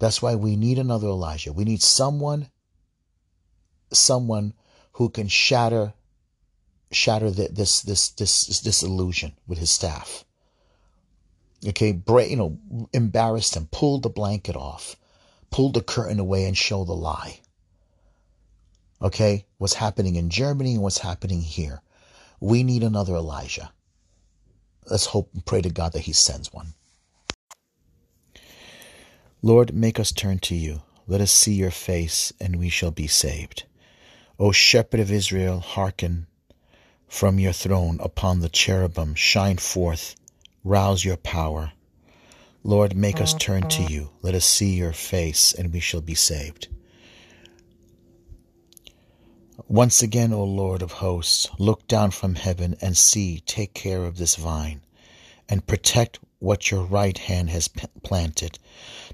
That's 0.00 0.20
why 0.20 0.34
we 0.34 0.56
need 0.56 0.78
another 0.78 1.06
Elijah. 1.06 1.52
We 1.52 1.64
need 1.64 1.82
someone, 1.82 2.48
someone 3.92 4.54
who 4.92 5.08
can 5.08 5.28
shatter, 5.28 5.92
shatter 6.90 7.30
the, 7.30 7.48
this, 7.52 7.82
this, 7.82 8.10
this, 8.10 8.60
this 8.60 8.82
illusion 8.82 9.32
with 9.46 9.58
his 9.58 9.70
staff. 9.70 10.24
Okay, 11.66 11.92
break, 11.92 12.30
you 12.30 12.36
know, 12.36 12.58
embarrass 12.92 13.50
them, 13.50 13.68
pull 13.70 14.00
the 14.00 14.08
blanket 14.08 14.56
off, 14.56 14.96
pull 15.50 15.70
the 15.70 15.82
curtain 15.82 16.18
away 16.18 16.46
and 16.46 16.56
show 16.56 16.84
the 16.84 16.94
lie. 16.94 17.40
Okay, 19.02 19.46
what's 19.58 19.74
happening 19.74 20.16
in 20.16 20.30
Germany 20.30 20.74
and 20.74 20.82
what's 20.82 20.98
happening 20.98 21.40
here. 21.40 21.82
We 22.40 22.62
need 22.62 22.82
another 22.82 23.14
Elijah. 23.14 23.70
Let's 24.86 25.06
hope 25.06 25.30
and 25.34 25.44
pray 25.44 25.60
to 25.60 25.70
God 25.70 25.92
that 25.92 26.00
he 26.00 26.12
sends 26.14 26.52
one. 26.52 26.74
Lord, 29.42 29.74
make 29.74 29.98
us 29.98 30.12
turn 30.12 30.38
to 30.40 30.54
you. 30.54 30.82
Let 31.06 31.22
us 31.22 31.32
see 31.32 31.54
your 31.54 31.70
face, 31.70 32.30
and 32.38 32.56
we 32.56 32.68
shall 32.68 32.90
be 32.90 33.06
saved. 33.06 33.64
O 34.38 34.52
Shepherd 34.52 35.00
of 35.00 35.10
Israel, 35.10 35.60
hearken 35.60 36.26
from 37.08 37.38
your 37.38 37.54
throne 37.54 37.98
upon 38.00 38.40
the 38.40 38.50
cherubim, 38.50 39.14
shine 39.14 39.56
forth, 39.56 40.14
rouse 40.62 41.06
your 41.06 41.16
power. 41.16 41.72
Lord, 42.62 42.94
make 42.94 43.18
us 43.18 43.32
turn 43.32 43.66
to 43.70 43.82
you. 43.82 44.10
Let 44.20 44.34
us 44.34 44.44
see 44.44 44.74
your 44.74 44.92
face, 44.92 45.54
and 45.54 45.72
we 45.72 45.80
shall 45.80 46.02
be 46.02 46.14
saved. 46.14 46.68
Once 49.68 50.02
again, 50.02 50.34
O 50.34 50.44
Lord 50.44 50.82
of 50.82 50.92
hosts, 50.92 51.48
look 51.58 51.88
down 51.88 52.10
from 52.10 52.34
heaven 52.34 52.76
and 52.82 52.94
see, 52.94 53.40
take 53.46 53.72
care 53.72 54.04
of 54.04 54.18
this 54.18 54.36
vine, 54.36 54.82
and 55.48 55.66
protect 55.66 56.18
what 56.40 56.70
your 56.70 56.82
right 56.84 57.16
hand 57.16 57.48
has 57.48 57.68
planted 58.02 58.58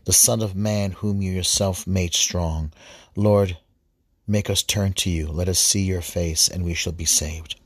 the 0.06 0.12
Son 0.12 0.40
of 0.40 0.54
Man 0.54 0.92
whom 0.92 1.20
you 1.20 1.32
yourself 1.32 1.84
made 1.84 2.14
strong. 2.14 2.72
Lord, 3.16 3.56
make 4.24 4.48
us 4.48 4.62
turn 4.62 4.92
to 4.92 5.10
you. 5.10 5.26
Let 5.26 5.48
us 5.48 5.58
see 5.58 5.82
your 5.82 6.00
face, 6.00 6.46
and 6.46 6.64
we 6.64 6.74
shall 6.74 6.92
be 6.92 7.04
saved. 7.04 7.56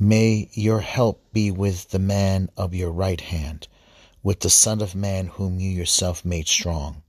May 0.00 0.50
your 0.54 0.80
help 0.80 1.22
be 1.32 1.52
with 1.52 1.90
the 1.90 2.00
man 2.00 2.50
of 2.56 2.74
your 2.74 2.90
right 2.90 3.20
hand, 3.20 3.68
with 4.24 4.40
the 4.40 4.50
Son 4.50 4.82
of 4.82 4.96
Man 4.96 5.28
whom 5.28 5.60
you 5.60 5.70
yourself 5.70 6.24
made 6.24 6.48
strong. 6.48 7.04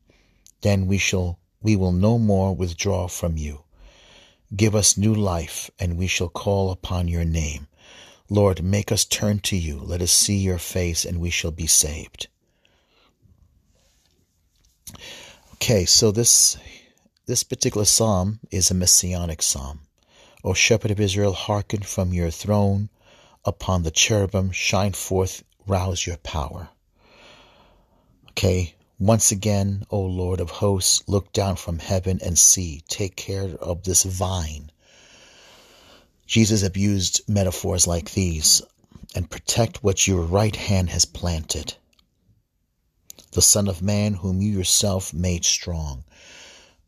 Then 0.62 0.86
we 0.86 1.00
shall 1.00 1.40
we 1.64 1.76
will 1.76 1.92
no 1.92 2.20
more 2.20 2.56
withdraw 2.56 3.08
from 3.08 3.38
you. 3.38 3.64
Give 4.56 4.76
us 4.76 4.98
new 4.98 5.16
life, 5.16 5.72
and 5.80 5.98
we 5.98 6.06
shall 6.06 6.30
call 6.30 6.70
upon 6.70 7.08
your 7.08 7.26
name. 7.26 7.68
Lord, 8.30 8.64
make 8.64 8.92
us 8.92 9.04
turn 9.04 9.40
to 9.40 9.58
you. 9.58 9.80
Let 9.80 10.04
us 10.04 10.12
see 10.12 10.38
your 10.38 10.60
face, 10.60 11.06
and 11.06 11.20
we 11.20 11.32
shall 11.32 11.52
be 11.52 11.66
saved. 11.66 12.28
Okay, 15.54 15.86
so 15.86 16.12
this 16.12 16.58
this 17.28 17.44
particular 17.44 17.86
psalm 17.86 18.40
is 18.50 18.72
a 18.72 18.74
messianic 18.74 19.42
psalm. 19.42 19.82
O 20.44 20.54
shepherd 20.54 20.92
of 20.92 21.00
Israel, 21.00 21.34
hearken 21.34 21.82
from 21.82 22.14
your 22.14 22.32
throne 22.32 22.90
upon 23.46 23.84
the 23.84 23.92
cherubim, 23.92 24.52
shine 24.52 24.94
forth, 24.94 25.44
rouse 25.68 26.06
your 26.06 26.18
power. 26.18 26.70
Okay, 28.32 28.74
once 29.00 29.32
again, 29.32 29.86
O 29.92 30.02
Lord 30.02 30.40
of 30.40 30.50
hosts, 30.50 31.04
look 31.08 31.32
down 31.32 31.56
from 31.56 31.80
heaven 31.80 32.20
and 32.24 32.38
see. 32.38 32.84
Take 32.88 33.16
care 33.16 33.56
of 33.62 33.84
this 33.84 34.04
vine. 34.04 34.72
Jesus 36.26 36.64
abused 36.64 37.22
metaphors 37.28 37.86
like 37.86 38.12
these 38.12 38.62
and 39.14 39.30
protect 39.30 39.84
what 39.84 40.08
your 40.08 40.22
right 40.22 40.56
hand 40.56 40.90
has 40.90 41.06
planted 41.06 41.76
the 43.32 43.42
Son 43.42 43.68
of 43.68 43.82
Man, 43.82 44.14
whom 44.14 44.42
you 44.42 44.52
yourself 44.52 45.14
made 45.14 45.46
strong. 45.46 46.04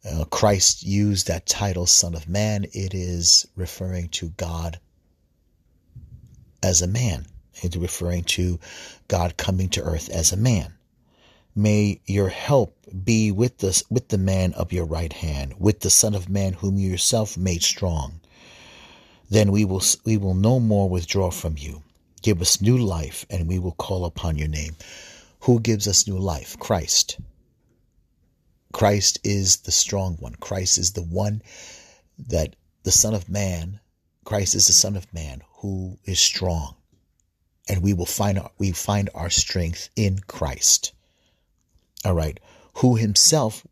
Uh, 0.06 0.26
Christ 0.26 0.84
used 0.84 1.28
that 1.28 1.46
title, 1.46 1.86
Son 1.86 2.14
of 2.14 2.28
Man. 2.28 2.66
It 2.74 2.94
is 2.94 3.48
referring 3.56 4.10
to 4.10 4.30
God 4.30 4.80
as 6.62 6.82
a 6.82 6.88
man. 6.88 7.26
It's 7.56 7.78
referring 7.78 8.24
to 8.24 8.60
God 9.08 9.38
coming 9.38 9.70
to 9.70 9.84
earth 9.84 10.10
as 10.10 10.32
a 10.32 10.38
man. 10.38 10.74
May 11.56 12.02
your 12.06 12.30
help 12.30 12.76
be 13.04 13.32
with 13.32 13.60
the, 13.60 13.82
with 13.90 14.10
the 14.10 14.18
man 14.18 14.54
of 14.54 14.74
your 14.74 14.86
right 14.86 15.14
hand, 15.14 15.54
with 15.60 15.82
the 15.82 15.90
Son 15.90 16.16
of 16.16 16.28
Man 16.28 16.54
whom 16.54 16.78
you 16.78 16.90
yourself 16.90 17.38
made 17.38 17.64
strong. 17.64 18.20
Then 19.30 19.52
we 19.52 19.64
will, 19.64 19.84
we 20.04 20.18
will 20.18 20.34
no 20.34 20.60
more 20.60 20.90
withdraw 20.90 21.32
from 21.32 21.56
you. 21.58 21.84
Give 22.22 22.42
us 22.42 22.62
new 22.62 22.78
life, 22.78 23.26
and 23.30 23.48
we 23.48 23.60
will 23.60 23.74
call 23.74 24.06
upon 24.06 24.38
your 24.38 24.48
name. 24.48 24.76
Who 25.44 25.60
gives 25.60 25.90
us 25.90 26.08
new 26.08 26.18
life? 26.18 26.58
Christ. 26.58 27.20
Christ 28.72 29.20
is 29.26 29.58
the 29.58 29.72
strong 29.72 30.16
one. 30.16 30.36
Christ 30.36 30.78
is 30.78 30.94
the 30.94 31.04
one 31.04 31.42
that 32.30 32.56
the 32.84 32.92
Son 32.92 33.14
of 33.14 33.28
Man, 33.28 33.82
Christ 34.24 34.56
is 34.56 34.68
the 34.68 34.74
Son 34.74 34.96
of 34.96 35.14
Man 35.14 35.42
who 35.58 36.00
is 36.06 36.20
strong. 36.20 36.76
And 37.68 37.84
we 37.84 37.94
will 37.94 38.06
find 38.06 38.40
our, 38.40 38.52
we 38.58 38.72
find 38.72 39.10
our 39.14 39.30
strength 39.30 39.90
in 39.98 40.20
Christ. 40.28 40.94
All 42.06 42.14
right. 42.14 42.40
Who 42.76 42.96
himself 42.96 43.66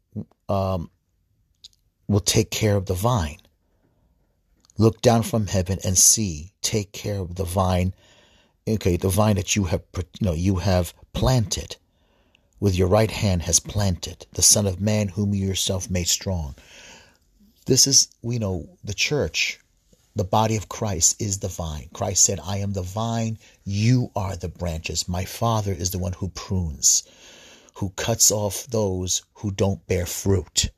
um, 0.50 0.92
will 2.08 2.20
take 2.20 2.51
care 2.51 2.75
of 2.75 2.86
the 2.86 2.94
vine. 2.94 3.40
Look 4.78 5.01
down 5.01 5.24
from 5.24 5.48
heaven 5.48 5.80
and 5.86 5.98
see. 5.98 6.51
Take 6.62 6.92
care 6.92 7.20
of 7.20 7.36
the 7.36 7.46
vine 7.46 7.94
okay, 8.68 8.98
the 8.98 9.10
vine 9.10 9.36
that 9.36 9.56
you 9.56 9.66
have, 9.66 9.82
you 9.98 10.25
know, 10.25 10.34
you 10.34 10.58
have 10.58 10.94
planted, 11.13 11.75
with 12.60 12.75
your 12.75 12.88
right 12.88 13.12
hand 13.12 13.41
has 13.44 13.60
planted, 13.60 14.25
the 14.34 14.41
Son 14.41 14.68
of 14.68 14.80
Man 14.80 15.10
whom 15.10 15.34
you 15.34 15.48
yourself 15.48 15.89
made 15.89 16.08
strong. 16.08 16.56
This 17.65 17.88
is, 17.88 18.08
we 18.22 18.39
know, 18.39 18.70
the 18.84 18.94
church, 18.94 19.60
the 20.15 20.24
body 20.24 20.58
of 20.58 20.70
Christ 20.70 21.22
is 21.22 21.39
the 21.39 21.48
vine. 21.48 21.89
Christ 21.94 22.24
said, 22.24 22.39
I 22.44 22.58
am 22.58 22.74
the 22.74 22.82
vine, 22.82 23.38
you 23.63 24.12
are 24.15 24.36
the 24.36 24.50
branches. 24.50 25.08
My 25.08 25.25
Father 25.25 25.72
is 25.72 25.91
the 25.91 26.00
one 26.00 26.13
who 26.13 26.30
prunes, 26.30 27.03
who 27.75 27.89
cuts 27.91 28.32
off 28.32 28.68
those 28.68 29.24
who 29.36 29.51
don't 29.51 29.86
bear 29.88 30.06
fruit. 30.06 30.70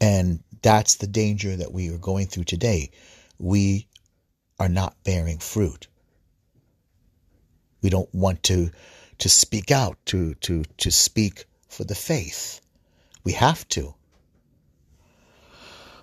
And 0.00 0.42
that's 0.62 0.96
the 0.96 1.06
danger 1.06 1.56
that 1.56 1.72
we 1.72 1.90
are 1.90 1.98
going 1.98 2.26
through 2.26 2.44
today. 2.44 2.90
We 3.38 3.88
are 4.58 4.68
not 4.68 4.96
bearing 5.04 5.38
fruit. 5.38 5.88
We 7.82 7.90
don't 7.90 8.12
want 8.14 8.42
to 8.44 8.70
to 9.18 9.28
speak 9.28 9.70
out, 9.70 9.98
to 10.06 10.34
to 10.34 10.64
to 10.78 10.90
speak 10.90 11.44
for 11.68 11.84
the 11.84 11.94
faith. 11.94 12.60
We 13.24 13.32
have 13.32 13.68
to. 13.68 13.94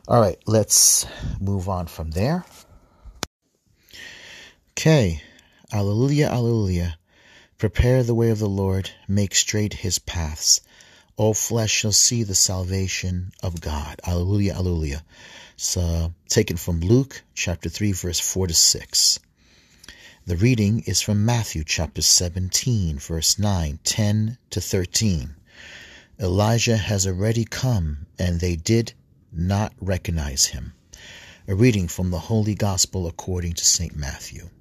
All 0.07 0.19
right, 0.19 0.37
let's 0.45 1.05
move 1.39 1.69
on 1.69 1.87
from 1.87 2.11
there. 2.11 2.45
Okay. 4.71 5.21
Alleluia, 5.71 6.29
alleluia. 6.29 6.97
Prepare 7.59 8.01
the 8.03 8.15
way 8.15 8.29
of 8.31 8.39
the 8.39 8.49
Lord, 8.49 8.89
make 9.07 9.35
straight 9.35 9.73
his 9.73 9.99
paths. 9.99 10.61
All 11.15 11.33
flesh 11.33 11.69
shall 11.69 11.91
see 11.91 12.23
the 12.23 12.33
salvation 12.33 13.31
of 13.43 13.61
God. 13.61 13.99
Alleluia, 14.07 14.55
alleluia. 14.55 15.03
It's 15.53 15.75
uh, 15.77 16.09
taken 16.27 16.57
from 16.57 16.79
Luke 16.79 17.21
chapter 17.35 17.69
3, 17.69 17.91
verse 17.91 18.19
4 18.19 18.47
to 18.47 18.53
6. 18.53 19.19
The 20.29 20.37
reading 20.37 20.81
is 20.81 21.01
from 21.01 21.25
Matthew 21.25 21.63
chapter 21.63 22.03
17, 22.03 22.99
verse 22.99 23.39
9, 23.39 23.79
10 23.83 24.37
to 24.51 24.61
13. 24.61 25.35
Elijah 26.19 26.77
has 26.77 27.07
already 27.07 27.45
come, 27.45 28.05
and 28.19 28.39
they 28.39 28.55
did 28.55 28.93
not 29.31 29.73
recognize 29.81 30.45
him. 30.45 30.73
A 31.47 31.55
reading 31.55 31.87
from 31.87 32.11
the 32.11 32.19
Holy 32.19 32.53
Gospel 32.53 33.07
according 33.07 33.53
to 33.53 33.65
St. 33.65 33.95
Matthew. 33.95 34.51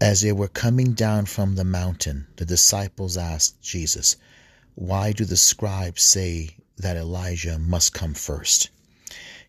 As 0.00 0.22
they 0.22 0.32
were 0.32 0.48
coming 0.48 0.94
down 0.94 1.26
from 1.26 1.56
the 1.56 1.64
mountain, 1.64 2.28
the 2.36 2.46
disciples 2.46 3.18
asked 3.18 3.60
Jesus, 3.60 4.16
Why 4.76 5.12
do 5.12 5.26
the 5.26 5.36
scribes 5.36 6.02
say 6.02 6.56
that 6.78 6.96
Elijah 6.96 7.58
must 7.58 7.92
come 7.92 8.14
first? 8.14 8.70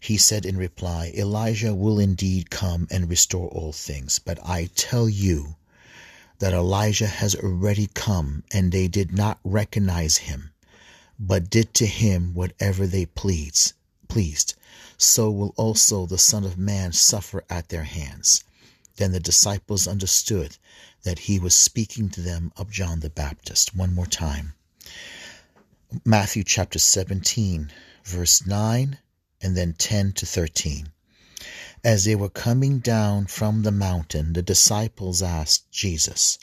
He 0.04 0.18
said 0.18 0.48
in 0.48 0.58
reply, 0.58 1.14
Elijah 1.16 1.76
will 1.76 2.00
indeed 2.00 2.50
come 2.50 2.88
and 2.90 3.08
restore 3.08 3.50
all 3.50 3.72
things, 3.72 4.18
but 4.18 4.44
I 4.44 4.72
tell 4.74 5.08
you 5.08 5.58
that 6.40 6.54
Elijah 6.56 7.06
has 7.06 7.36
already 7.36 7.86
come, 7.86 8.44
and 8.50 8.72
they 8.72 8.88
did 8.88 9.12
not 9.12 9.40
recognize 9.44 10.18
him, 10.18 10.50
but 11.20 11.52
did 11.52 11.76
to 11.76 11.86
him 11.86 12.34
whatever 12.34 12.88
they 12.88 13.06
pleased. 13.06 13.74
pleased. 14.08 14.56
So 14.98 15.30
will 15.30 15.54
also 15.56 16.08
the 16.08 16.18
Son 16.18 16.46
of 16.46 16.58
Man 16.58 16.94
suffer 16.94 17.44
at 17.48 17.70
their 17.70 17.84
hands. 17.84 18.44
Then 18.96 19.12
the 19.12 19.20
disciples 19.20 19.88
understood 19.88 20.58
that 21.04 21.20
he 21.20 21.38
was 21.38 21.54
speaking 21.54 22.10
to 22.10 22.22
them 22.22 22.52
of 22.58 22.72
John 22.72 23.02
the 23.02 23.12
Baptist. 23.12 23.76
One 23.76 23.94
more 23.94 24.08
time. 24.08 24.56
Matthew 26.04 26.44
chapter 26.44 26.80
17, 26.80 27.72
verse 28.04 28.48
9, 28.48 28.98
and 29.42 29.58
then 29.58 29.74
10 29.74 30.14
to 30.14 30.26
13. 30.26 30.92
As 31.84 32.06
they 32.06 32.16
were 32.16 32.30
coming 32.30 32.80
down 32.80 33.26
from 33.26 33.64
the 33.64 33.72
mountain, 33.72 34.34
the 34.34 34.44
disciples 34.44 35.24
asked 35.24 35.72
Jesus, 35.72 36.38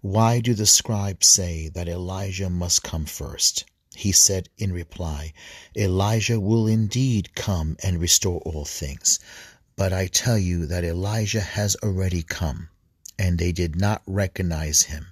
Why 0.00 0.40
do 0.40 0.54
the 0.54 0.66
scribes 0.66 1.26
say 1.26 1.68
that 1.68 1.88
Elijah 1.88 2.48
must 2.48 2.82
come 2.82 3.04
first? 3.04 3.64
He 3.94 4.12
said 4.12 4.48
in 4.58 4.72
reply, 4.72 5.32
Elijah 5.76 6.38
will 6.38 6.66
indeed 6.66 7.34
come 7.34 7.76
and 7.82 8.00
restore 8.00 8.40
all 8.40 8.64
things. 8.64 9.18
But 9.76 9.92
I 9.92 10.06
tell 10.06 10.38
you 10.38 10.64
that 10.66 10.84
Elijah 10.84 11.40
has 11.40 11.76
already 11.82 12.22
come, 12.22 12.70
and 13.18 13.38
they 13.38 13.52
did 13.52 13.76
not 13.76 14.02
recognize 14.06 14.82
him, 14.82 15.08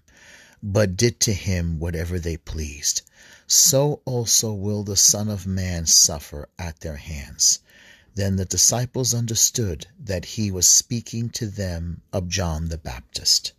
but 0.63 0.97
did 0.97 1.21
to 1.21 1.35
him 1.35 1.79
whatever 1.79 2.19
they 2.19 2.39
pleased. 2.39 3.03
So 3.47 4.01
also 4.05 4.53
will 4.53 4.85
the 4.85 4.97
Son 4.97 5.29
of 5.29 5.47
Man 5.47 5.87
suffer 5.87 6.49
at 6.59 6.81
their 6.81 6.97
hands. 6.97 7.61
Then 8.15 8.37
the 8.37 8.45
disciples 8.45 9.13
understood 9.13 9.87
that 9.99 10.25
he 10.25 10.51
was 10.51 10.68
speaking 10.68 11.31
to 11.31 11.47
them 11.47 12.03
of 12.12 12.29
John 12.29 12.68
the 12.68 12.79
Baptist. 12.79 13.53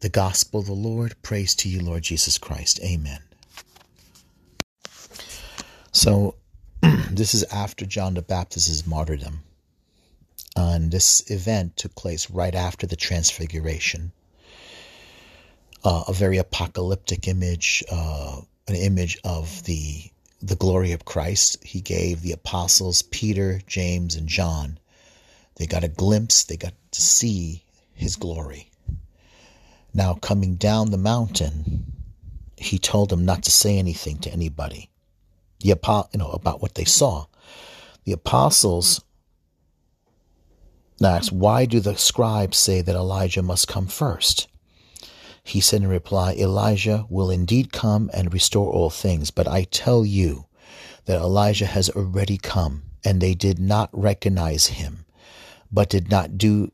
The 0.00 0.08
Gospel 0.08 0.60
of 0.60 0.66
the 0.66 0.72
Lord. 0.72 1.14
Praise 1.22 1.54
to 1.56 1.68
you, 1.68 1.80
Lord 1.80 2.02
Jesus 2.02 2.36
Christ. 2.36 2.80
Amen. 2.82 3.22
So, 5.92 6.34
this 6.82 7.32
is 7.34 7.44
after 7.44 7.86
John 7.86 8.14
the 8.14 8.22
Baptist's 8.22 8.86
martyrdom. 8.86 9.44
And 10.56 10.90
this 10.90 11.30
event 11.30 11.76
took 11.76 11.94
place 11.94 12.28
right 12.30 12.54
after 12.54 12.86
the 12.86 12.96
Transfiguration. 12.96 14.12
Uh, 15.84 16.04
a 16.08 16.12
very 16.12 16.38
apocalyptic 16.38 17.28
image, 17.28 17.84
uh, 17.90 18.40
an 18.66 18.76
image 18.76 19.18
of 19.24 19.64
the 19.64 20.10
the 20.42 20.56
glory 20.56 20.92
of 20.92 21.04
Christ. 21.04 21.62
He 21.64 21.80
gave 21.80 22.20
the 22.20 22.32
apostles 22.32 23.02
Peter, 23.02 23.60
James, 23.66 24.14
and 24.14 24.28
John. 24.28 24.78
They 25.56 25.66
got 25.66 25.84
a 25.84 25.88
glimpse. 25.88 26.44
They 26.44 26.56
got 26.56 26.74
to 26.92 27.00
see 27.00 27.64
His 27.94 28.16
glory. 28.16 28.70
Now, 29.94 30.14
coming 30.14 30.56
down 30.56 30.90
the 30.90 30.98
mountain, 30.98 31.92
He 32.56 32.78
told 32.78 33.08
them 33.10 33.24
not 33.24 33.42
to 33.44 33.50
say 33.50 33.78
anything 33.78 34.18
to 34.18 34.32
anybody. 34.32 34.90
The 35.60 35.70
you 36.12 36.18
know 36.18 36.30
about 36.30 36.60
what 36.60 36.74
they 36.74 36.84
saw. 36.84 37.26
The 38.04 38.12
apostles 38.12 39.02
now 41.00 41.14
Next, 41.14 41.32
why 41.32 41.66
do 41.66 41.80
the 41.80 41.96
scribes 41.96 42.56
say 42.56 42.80
that 42.80 42.94
Elijah 42.94 43.42
must 43.42 43.68
come 43.68 43.86
first? 43.86 44.46
He 45.44 45.60
said 45.60 45.82
in 45.82 45.88
reply, 45.88 46.32
Elijah 46.32 47.06
will 47.10 47.30
indeed 47.30 47.70
come 47.70 48.10
and 48.14 48.32
restore 48.32 48.72
all 48.72 48.90
things, 48.90 49.30
but 49.30 49.46
I 49.46 49.64
tell 49.64 50.04
you 50.04 50.46
that 51.04 51.20
Elijah 51.20 51.66
has 51.66 51.90
already 51.90 52.38
come, 52.38 52.84
and 53.04 53.20
they 53.20 53.34
did 53.34 53.58
not 53.58 53.90
recognize 53.92 54.66
him, 54.68 55.04
but 55.70 55.90
did 55.90 56.10
not 56.10 56.38
do 56.38 56.72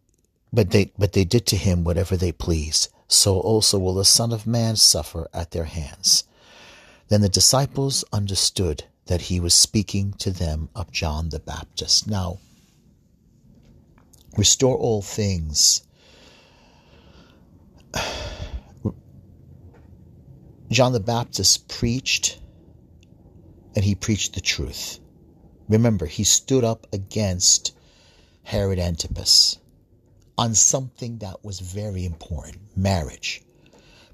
but 0.52 0.70
they 0.70 0.92
but 0.98 1.12
they 1.12 1.24
did 1.24 1.46
to 1.46 1.56
him 1.56 1.85
whatever 1.85 2.16
they 2.16 2.33
pleased. 2.33 2.88
So 3.09 3.40
also 3.40 3.78
will 3.78 3.94
the 3.94 4.04
Son 4.04 4.33
of 4.33 4.46
Man 4.46 4.76
suffer 4.76 5.28
at 5.35 5.50
their 5.50 5.64
hands. 5.64 6.24
Then 7.09 7.22
the 7.22 7.28
disciples 7.28 8.04
understood 8.12 8.85
that 9.06 9.22
he 9.22 9.40
was 9.40 9.52
speaking 9.54 10.12
to 10.18 10.30
them 10.30 10.68
of 10.76 10.92
John 10.92 11.30
the 11.30 11.40
Baptist. 11.40 12.06
Now, 12.06 12.38
restore 14.37 14.76
all 14.76 15.02
things. 15.02 15.83
John 20.70 20.92
the 20.92 21.00
Baptist 21.00 21.66
preached, 21.68 22.38
and 23.74 23.85
he 23.85 23.96
preached 23.96 24.35
the 24.35 24.40
truth. 24.40 25.00
Remember, 25.68 26.06
he 26.06 26.22
stood 26.22 26.62
up 26.62 26.87
against 26.92 27.72
Herod 28.44 28.78
Antipas 28.78 29.59
on 30.38 30.54
something 30.54 31.18
that 31.18 31.44
was 31.44 31.59
very 31.59 32.04
important 32.04 32.76
marriage. 32.76 33.42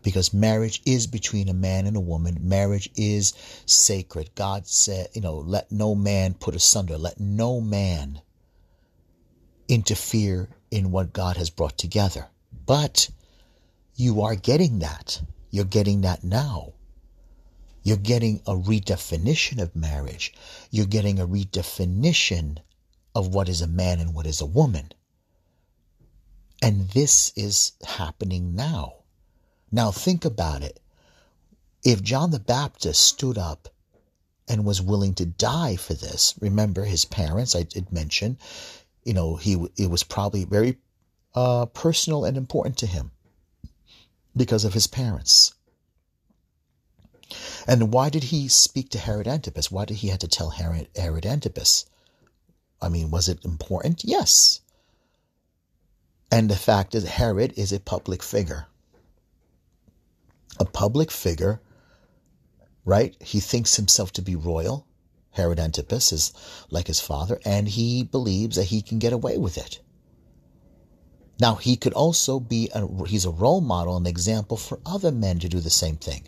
Because 0.03 0.33
marriage 0.33 0.81
is 0.87 1.07
between 1.07 1.49
a 1.49 1.55
man 1.55 1.87
and 1.87 1.97
a 1.97 2.01
woman. 2.01 2.39
Marriage 2.41 2.89
is 2.97 3.35
sacred. 3.67 4.31
God 4.35 4.67
said, 4.67 5.09
you 5.13 5.21
know, 5.21 5.37
let 5.37 5.71
no 5.71 5.95
man 5.95 6.35
put 6.35 6.57
asunder. 6.57 6.97
Let 6.97 7.21
no 7.21 7.61
man 7.61 8.23
interfere 9.69 10.49
in 10.71 10.91
what 10.91 11.13
God 11.13 11.37
has 11.37 11.51
brought 11.51 11.77
together. 11.77 12.29
But 12.65 13.11
you 13.95 14.23
are 14.23 14.37
getting 14.37 14.79
that. 14.79 15.21
You're 15.57 15.65
getting 15.65 16.03
that 16.03 16.23
now. 16.23 16.75
You're 17.83 17.97
getting 17.97 18.43
a 18.47 18.53
redefinition 18.53 19.59
of 19.59 19.75
marriage. 19.75 20.35
You're 20.71 20.85
getting 20.85 21.19
a 21.19 21.27
redefinition 21.27 22.59
of 23.15 23.35
what 23.35 23.49
is 23.49 23.63
a 23.63 23.67
man 23.67 23.99
and 23.99 24.13
what 24.13 24.27
is 24.27 24.43
a 24.43 24.53
woman. 24.61 24.93
And 26.61 26.91
this 26.91 27.33
is 27.37 27.73
happening 27.87 28.55
now. 28.55 28.97
Now 29.73 29.91
think 29.93 30.27
about 30.27 30.63
it. 30.63 30.79
If 31.83 32.03
John 32.03 32.33
the 32.33 32.39
Baptist 32.39 33.01
stood 33.01 33.39
up 33.39 33.71
and 34.47 34.67
was 34.67 34.83
willing 34.83 35.15
to 35.15 35.25
die 35.25 35.77
for 35.77 35.95
this, 35.95 36.35
remember 36.39 36.85
his 36.85 37.07
parents, 37.07 37.57
I 37.57 37.63
did 37.63 37.91
mention, 37.91 38.37
you 39.05 39.15
know, 39.15 39.37
he 39.37 39.55
it 39.79 39.89
was 39.89 40.03
probably 40.03 40.45
very 40.45 40.77
uh, 41.35 41.65
personal 41.65 42.27
and 42.27 42.37
important 42.37 42.77
to 42.77 42.87
him 42.87 43.11
because 44.37 44.65
of 44.65 44.75
his 44.75 44.87
parents. 44.87 45.55
And 47.67 47.93
why 47.93 48.11
did 48.11 48.25
he 48.25 48.49
speak 48.49 48.91
to 48.91 48.99
Herod 48.99 49.27
Antipas? 49.27 49.71
Why 49.71 49.85
did 49.85 49.99
he 49.99 50.09
have 50.09 50.21
to 50.21 50.29
tell 50.29 50.51
Herod, 50.51 50.89
Herod 50.95 51.27
Antipas? 51.27 51.87
I 52.81 52.89
mean, 52.89 53.11
was 53.11 53.29
it 53.29 53.45
important? 53.45 54.05
Yes. 54.05 54.61
And 56.31 56.49
the 56.49 56.57
fact 56.57 56.95
is, 56.95 57.05
Herod 57.05 57.55
is 57.57 57.73
a 57.73 57.81
public 57.81 58.23
figure. 58.23 58.67
A 60.59 60.65
public 60.65 61.11
figure, 61.11 61.61
right? 62.85 63.17
He 63.21 63.41
thinks 63.41 63.77
himself 63.77 64.13
to 64.13 64.23
be 64.23 64.37
royal. 64.37 64.87
Herod 65.31 65.59
Antipas 65.59 66.13
is 66.13 66.33
like 66.71 66.87
his 66.87 67.01
father, 67.01 67.41
and 67.45 67.69
he 67.69 68.03
believes 68.03 68.57
that 68.57 68.65
he 68.65 68.81
can 68.83 68.99
get 68.99 69.13
away 69.13 69.37
with 69.37 69.59
it. 69.59 69.81
Now, 71.39 71.57
he 71.57 71.77
could 71.77 71.93
also 71.93 72.41
be, 72.41 72.71
a, 72.75 72.87
he's 73.07 73.27
a 73.27 73.31
role 73.31 73.61
model, 73.61 73.97
an 73.97 74.07
example 74.07 74.57
for 74.57 74.81
other 74.87 75.13
men 75.13 75.39
to 75.41 75.49
do 75.49 75.61
the 75.61 75.71
same 75.71 75.97
thing. 75.97 76.25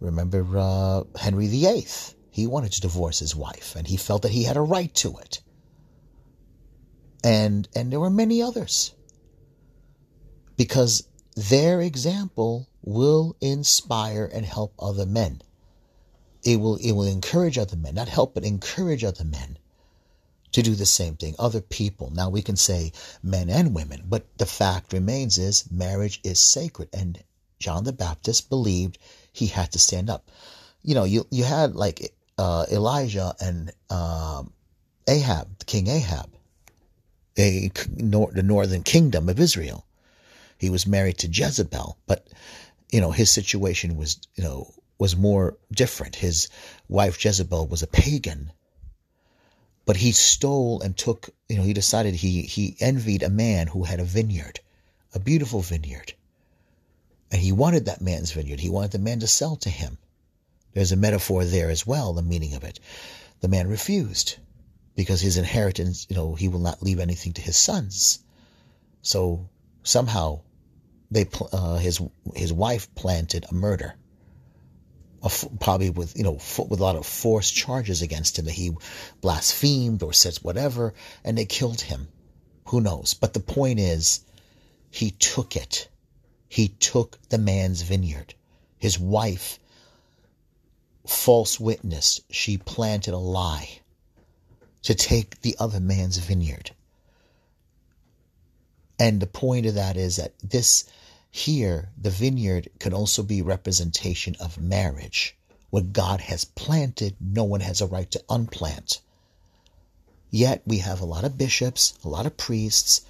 Remember 0.00 0.46
uh, 0.56 1.04
Henry 1.18 1.46
VIII, 1.46 1.86
He 2.30 2.46
wanted 2.46 2.72
to 2.72 2.80
divorce 2.80 3.18
his 3.18 3.34
wife, 3.34 3.74
and 3.74 3.86
he 3.86 3.96
felt 3.96 4.22
that 4.22 4.32
he 4.32 4.44
had 4.44 4.56
a 4.56 4.62
right 4.62 4.94
to 4.96 5.16
it. 5.18 5.40
And 7.22 7.68
and 7.74 7.92
there 7.92 8.00
were 8.00 8.10
many 8.10 8.40
others. 8.40 8.94
Because 10.56 11.06
their 11.36 11.80
example 11.80 12.68
will 12.82 13.36
inspire 13.40 14.24
and 14.32 14.44
help 14.46 14.74
other 14.78 15.04
men. 15.06 15.42
It 16.42 16.56
will 16.56 16.76
it 16.76 16.92
will 16.92 17.04
encourage 17.06 17.58
other 17.58 17.76
men, 17.76 17.94
not 17.94 18.08
help 18.08 18.34
but 18.34 18.44
encourage 18.44 19.04
other 19.04 19.24
men 19.24 19.58
to 20.52 20.62
do 20.62 20.74
the 20.74 20.86
same 20.86 21.16
thing. 21.16 21.34
Other 21.38 21.60
people. 21.60 22.10
Now 22.10 22.28
we 22.30 22.42
can 22.42 22.56
say 22.56 22.92
men 23.22 23.48
and 23.50 23.74
women, 23.74 24.02
but 24.08 24.26
the 24.38 24.46
fact 24.46 24.92
remains 24.92 25.38
is 25.38 25.70
marriage 25.70 26.20
is 26.24 26.40
sacred 26.40 26.88
and 26.92 27.22
John 27.60 27.84
the 27.84 27.92
Baptist 27.92 28.48
believed 28.48 28.98
he 29.32 29.46
had 29.46 29.72
to 29.72 29.78
stand 29.78 30.10
up. 30.10 30.30
You 30.82 30.94
know, 30.94 31.04
you 31.04 31.26
you 31.30 31.44
had 31.44 31.76
like 31.76 32.12
uh, 32.38 32.64
Elijah 32.72 33.34
and 33.38 33.70
um, 33.90 34.52
Ahab, 35.06 35.66
King 35.66 35.88
Ahab, 35.88 36.30
a, 37.38 37.70
nor, 37.94 38.32
the 38.32 38.42
northern 38.42 38.82
kingdom 38.82 39.28
of 39.28 39.38
Israel. 39.38 39.84
He 40.56 40.70
was 40.70 40.86
married 40.86 41.18
to 41.18 41.28
Jezebel, 41.28 41.98
but 42.06 42.26
you 42.90 43.00
know 43.00 43.10
his 43.10 43.30
situation 43.30 43.96
was 43.96 44.18
you 44.34 44.42
know 44.42 44.72
was 44.98 45.16
more 45.16 45.56
different. 45.70 46.16
His 46.16 46.48
wife 46.88 47.22
Jezebel 47.22 47.66
was 47.66 47.82
a 47.82 47.86
pagan, 47.86 48.52
but 49.90 49.96
he 49.96 50.12
stole 50.12 50.80
and 50.82 50.96
took. 50.96 51.30
You 51.48 51.56
know, 51.56 51.64
he 51.64 51.72
decided 51.72 52.14
he 52.14 52.42
he 52.42 52.76
envied 52.78 53.24
a 53.24 53.28
man 53.28 53.66
who 53.66 53.82
had 53.82 53.98
a 53.98 54.04
vineyard, 54.04 54.60
a 55.12 55.18
beautiful 55.18 55.62
vineyard, 55.62 56.14
and 57.32 57.42
he 57.42 57.50
wanted 57.50 57.86
that 57.86 58.00
man's 58.00 58.30
vineyard. 58.30 58.60
He 58.60 58.70
wanted 58.70 58.92
the 58.92 59.00
man 59.00 59.18
to 59.18 59.26
sell 59.26 59.56
to 59.56 59.68
him. 59.68 59.98
There's 60.74 60.92
a 60.92 60.96
metaphor 60.96 61.44
there 61.44 61.70
as 61.70 61.88
well, 61.88 62.12
the 62.12 62.22
meaning 62.22 62.54
of 62.54 62.62
it. 62.62 62.78
The 63.40 63.48
man 63.48 63.66
refused 63.66 64.36
because 64.94 65.20
his 65.20 65.36
inheritance, 65.36 66.06
you 66.08 66.14
know, 66.14 66.36
he 66.36 66.46
will 66.46 66.60
not 66.60 66.84
leave 66.84 67.00
anything 67.00 67.32
to 67.32 67.42
his 67.42 67.56
sons. 67.56 68.20
So 69.02 69.48
somehow 69.82 70.42
they 71.10 71.26
uh, 71.50 71.78
his 71.78 72.00
his 72.36 72.52
wife 72.52 72.94
planted 72.94 73.44
a 73.48 73.54
murder 73.54 73.96
probably 75.60 75.90
with 75.90 76.16
you 76.16 76.24
know 76.24 76.32
with 76.32 76.80
a 76.80 76.82
lot 76.82 76.96
of 76.96 77.06
forced 77.06 77.54
charges 77.54 78.02
against 78.02 78.38
him 78.38 78.46
that 78.46 78.52
he 78.52 78.72
blasphemed 79.20 80.02
or 80.02 80.12
said 80.12 80.36
whatever 80.38 80.94
and 81.24 81.36
they 81.36 81.44
killed 81.44 81.82
him 81.82 82.08
who 82.66 82.80
knows 82.80 83.14
but 83.14 83.34
the 83.34 83.40
point 83.40 83.78
is 83.78 84.20
he 84.90 85.10
took 85.10 85.56
it 85.56 85.88
he 86.50 86.66
took 86.66 87.16
the 87.28 87.38
man's 87.38 87.82
vineyard. 87.82 88.34
His 88.76 88.98
wife, 88.98 89.60
false 91.06 91.60
witness, 91.60 92.20
she 92.28 92.58
planted 92.58 93.14
a 93.14 93.18
lie 93.18 93.78
to 94.82 94.94
take 94.96 95.42
the 95.42 95.54
other 95.60 95.78
man's 95.78 96.18
vineyard. 96.18 96.72
And 98.98 99.20
the 99.20 99.28
point 99.28 99.64
of 99.66 99.74
that 99.74 99.96
is 99.96 100.16
that 100.16 100.32
this 100.40 100.84
here, 101.30 101.90
the 101.96 102.10
vineyard 102.10 102.68
can 102.78 102.92
also 102.92 103.22
be 103.22 103.42
representation 103.42 104.36
of 104.40 104.60
marriage. 104.60 105.36
What 105.70 105.92
God 105.92 106.20
has 106.20 106.44
planted, 106.44 107.16
no 107.20 107.44
one 107.44 107.60
has 107.60 107.80
a 107.80 107.86
right 107.86 108.10
to 108.10 108.24
unplant. 108.28 109.00
Yet 110.30 110.62
we 110.66 110.78
have 110.78 111.00
a 111.00 111.06
lot 111.06 111.24
of 111.24 111.38
bishops, 111.38 111.94
a 112.04 112.08
lot 112.08 112.26
of 112.26 112.36
priests 112.36 113.02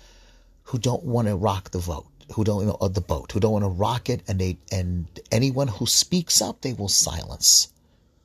who 0.65 0.79
don't 0.79 1.05
want 1.05 1.29
to 1.29 1.37
rock 1.37 1.71
the 1.71 1.79
vote 1.79 2.07
who 2.33 2.45
don't 2.45 2.67
know 2.67 2.89
the 2.89 3.01
boat, 3.01 3.33
who 3.33 3.41
don't 3.41 3.53
want 3.53 3.65
to 3.65 3.69
rock 3.69 4.09
it, 4.09 4.23
and 4.29 4.39
they 4.39 4.57
and 4.71 5.07
anyone 5.31 5.69
who 5.69 5.87
speaks 5.87 6.41
up, 6.41 6.61
they 6.61 6.73
will 6.73 6.89
silence, 6.89 7.69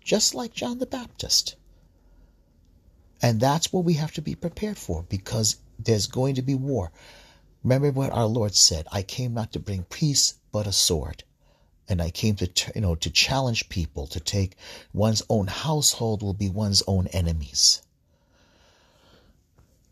just 0.03 0.35
like 0.35 0.53
John 0.53 0.79
the 0.79 0.85
Baptist. 0.85 1.55
And 3.21 3.39
that's 3.39 3.73
what 3.73 3.83
we 3.83 3.93
have 3.93 4.11
to 4.13 4.21
be 4.21 4.35
prepared 4.35 4.77
for, 4.77 5.03
because 5.09 5.57
there's 5.79 6.07
going 6.07 6.35
to 6.35 6.41
be 6.41 6.55
war. 6.55 6.91
Remember 7.65 7.89
what 7.89 8.11
our 8.11 8.27
Lord 8.27 8.53
said: 8.53 8.87
"I 8.91 9.01
came 9.01 9.33
not 9.33 9.51
to 9.53 9.59
bring 9.59 9.85
peace, 9.85 10.35
but 10.51 10.67
a 10.67 10.71
sword." 10.71 11.23
And 11.89 11.99
I 11.99 12.11
came 12.11 12.35
to 12.35 12.47
you 12.75 12.81
know 12.81 12.93
to 12.93 13.09
challenge 13.09 13.69
people 13.69 14.05
to 14.05 14.19
take 14.19 14.55
one's 14.93 15.23
own 15.29 15.47
household 15.47 16.21
will 16.21 16.35
be 16.35 16.47
one's 16.47 16.83
own 16.85 17.07
enemies. 17.07 17.81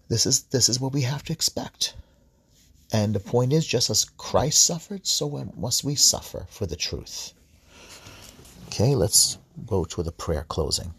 This 0.08 0.28
is 0.28 0.44
this 0.44 0.70
is 0.70 0.80
what 0.80 0.94
we 0.94 1.02
have 1.02 1.24
to 1.24 1.34
expect. 1.34 1.96
And 2.92 3.16
the 3.16 3.20
point 3.20 3.52
is, 3.52 3.66
just 3.66 3.90
as 3.90 4.06
Christ 4.06 4.64
suffered, 4.64 5.08
so 5.08 5.28
must 5.58 5.84
we 5.84 5.96
suffer 5.96 6.46
for 6.52 6.68
the 6.68 6.76
truth. 6.76 7.34
Okay, 8.68 8.94
let's 8.94 9.40
go 9.66 9.84
to 9.86 10.04
the 10.04 10.12
prayer 10.12 10.46
closing. 10.48 10.94